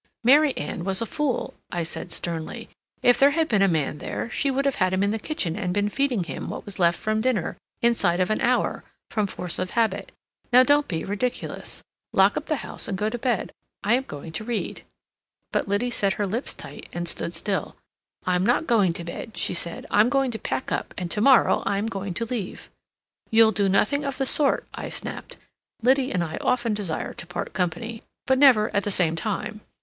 "Mary 0.23 0.57
Anne 0.57 0.83
was 0.83 0.99
a 0.99 1.05
fool," 1.05 1.53
I 1.71 1.83
said 1.83 2.11
sternly. 2.11 2.69
"If 3.03 3.19
there 3.19 3.29
had 3.37 3.47
been 3.47 3.61
a 3.61 3.67
man 3.67 3.99
there, 3.99 4.31
she 4.31 4.49
would 4.49 4.65
have 4.65 4.77
had 4.81 4.93
him 4.93 5.03
in 5.03 5.11
the 5.11 5.19
kitchen 5.19 5.55
and 5.55 5.75
been 5.75 5.89
feeding 5.89 6.23
him 6.23 6.49
what 6.49 6.65
was 6.65 6.79
left 6.79 6.97
from 6.99 7.21
dinner, 7.21 7.55
inside 7.83 8.19
of 8.19 8.31
an 8.31 8.41
hour, 8.41 8.83
from 9.11 9.27
force 9.27 9.59
of 9.59 9.69
habit. 9.69 10.11
Now 10.51 10.63
don't 10.63 10.87
be 10.87 11.05
ridiculous. 11.05 11.83
Lock 12.13 12.35
up 12.35 12.47
the 12.47 12.55
house 12.65 12.87
and 12.87 12.97
go 12.97 13.09
to 13.11 13.19
bed. 13.19 13.51
I 13.83 13.93
am 13.93 14.01
going 14.07 14.31
to 14.31 14.43
read." 14.43 14.69
Illustration: 14.81 14.87
But 15.51 15.67
Liddy 15.67 15.91
set 15.91 16.13
her 16.13 16.25
lips 16.25 16.55
tight 16.55 16.89
and 16.91 17.07
stood 17.07 17.35
still. 17.35 17.75
"I'm 18.25 18.43
not 18.43 18.65
going 18.65 18.93
to 18.93 19.03
bed," 19.03 19.37
she 19.37 19.53
said. 19.53 19.85
"I 19.91 19.99
am 20.01 20.09
going 20.09 20.31
to 20.31 20.39
pack 20.39 20.71
up, 20.71 20.95
and 20.97 21.11
to 21.11 21.21
morrow 21.21 21.61
I 21.67 21.77
am 21.77 21.85
going 21.85 22.15
to 22.15 22.25
leave." 22.25 22.71
"You'll 23.29 23.51
do 23.51 23.69
nothing 23.69 24.03
of 24.03 24.17
the 24.17 24.25
sort," 24.25 24.67
I 24.73 24.89
snapped. 24.89 25.37
Liddy 25.83 26.11
and 26.11 26.23
I 26.23 26.37
often 26.41 26.73
desire 26.73 27.13
to 27.13 27.27
part 27.27 27.53
company, 27.53 28.01
but 28.25 28.39
never 28.39 28.75
at 28.75 28.81
the 28.83 28.89
same 28.89 29.15
time. 29.15 29.61